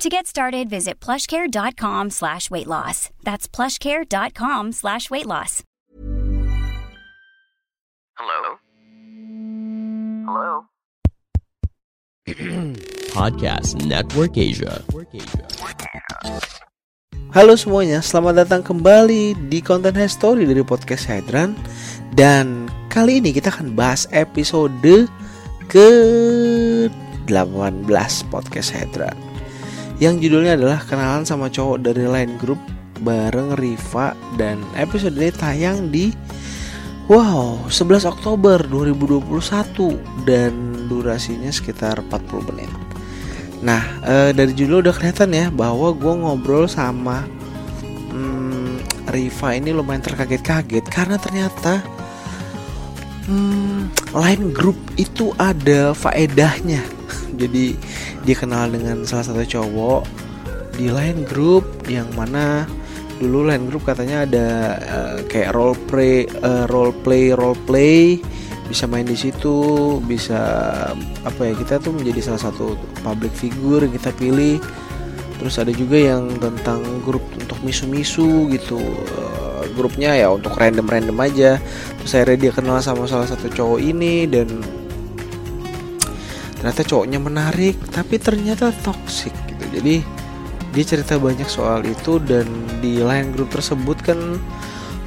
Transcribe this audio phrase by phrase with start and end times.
[0.00, 3.12] To get started, visit plushcare.com slash weight loss.
[3.20, 5.60] That's plushcare.com slash weight loss.
[8.16, 8.56] Hello?
[10.24, 10.64] Hello?
[13.12, 14.80] Podcast Network Asia.
[17.36, 21.52] Halo semuanya, selamat datang kembali di konten History dari podcast Hydran
[22.16, 24.72] Dan kali ini kita akan bahas episode
[25.68, 25.88] ke
[27.28, 27.84] 18
[28.32, 29.29] podcast Hydran
[30.00, 32.58] Yang judulnya adalah kenalan sama cowok dari Line Group
[33.04, 36.08] bareng Riva Dan episode ini tayang di
[37.10, 40.52] Wow, 11 Oktober 2021 Dan
[40.88, 42.72] durasinya sekitar 40 menit
[43.60, 47.28] Nah e, dari judul udah kelihatan ya bahwa gue ngobrol sama
[48.08, 51.84] hmm, Riva ini lumayan terkaget-kaget karena ternyata
[53.28, 56.80] hmm, line group itu ada faedahnya.
[57.40, 57.76] Jadi
[58.24, 60.02] dia kenal dengan salah satu cowok
[60.76, 62.64] di line group yang mana
[63.20, 64.48] dulu line group katanya ada
[64.80, 68.16] uh, kayak role play, uh, role play, role play
[68.70, 70.38] bisa main di situ bisa
[71.26, 74.62] apa ya kita tuh menjadi salah satu public figure yang kita pilih.
[75.42, 81.58] Terus ada juga yang tentang grup untuk misu-misu gitu uh, grupnya ya untuk random-random aja.
[81.98, 84.46] Terus akhirnya dia kenal sama salah satu cowok ini dan
[86.60, 89.64] ternyata cowoknya menarik tapi ternyata toxic gitu.
[89.80, 90.04] Jadi
[90.70, 92.46] dia cerita banyak soal itu dan
[92.78, 94.38] di line grup tersebut kan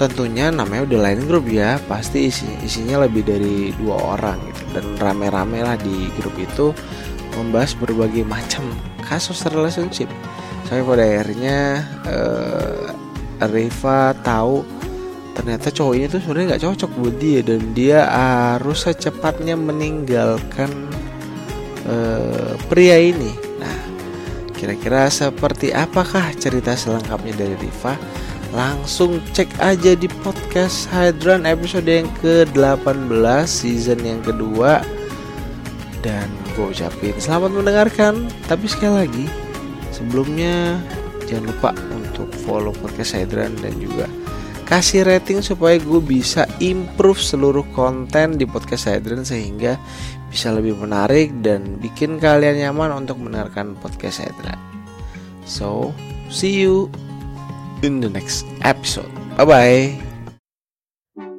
[0.00, 4.80] tentunya namanya udah lain grup ya pasti isi isinya lebih dari dua orang gitu.
[4.80, 6.72] Dan rame-rame lah di grup itu
[7.36, 8.64] membahas berbagai macam
[9.04, 10.08] kasus relationship.
[10.66, 12.88] Sampai pada akhirnya uh,
[13.44, 14.64] Reva tahu
[15.32, 20.68] ternyata cowok ini tuh sebenarnya nggak cocok buat dia dan dia harus secepatnya meninggalkan
[21.86, 23.32] uh, pria ini.
[23.58, 23.78] Nah,
[24.54, 27.94] kira-kira seperti apakah cerita selengkapnya dari Riva?
[28.52, 34.84] langsung cek aja di podcast Hydran episode yang ke-18 season yang kedua
[36.04, 39.26] dan gue ucapin selamat mendengarkan tapi sekali lagi
[39.88, 40.76] sebelumnya
[41.24, 44.04] jangan lupa untuk follow podcast Hydran dan juga
[44.68, 49.80] kasih rating supaya gue bisa improve seluruh konten di podcast Hydran sehingga
[50.32, 54.56] bisa lebih menarik dan bikin kalian nyaman untuk mendengarkan podcast Hydran
[55.44, 55.92] so
[56.32, 56.88] see you
[57.82, 59.10] in the next episode.
[59.36, 59.84] Bye bye.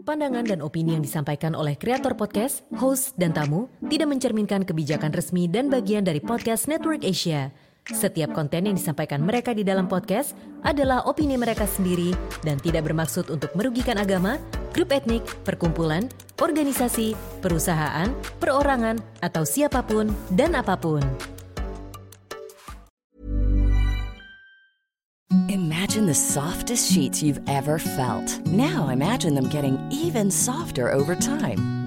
[0.00, 5.46] Pandangan dan opini yang disampaikan oleh kreator podcast, host, dan tamu tidak mencerminkan kebijakan resmi
[5.46, 7.54] dan bagian dari podcast Network Asia.
[7.86, 10.34] Setiap konten yang disampaikan mereka di dalam podcast
[10.66, 12.10] adalah opini mereka sendiri
[12.42, 14.36] dan tidak bermaksud untuk merugikan agama,
[14.74, 17.14] grup etnik, perkumpulan, organisasi,
[17.44, 21.04] perusahaan, perorangan, atau siapa pun dan apa pun.
[25.46, 28.40] Imagine the softest sheets you've ever felt.
[28.46, 31.79] Now imagine them getting even softer over time.